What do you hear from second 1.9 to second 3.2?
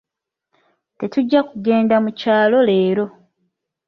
mukyalo leero.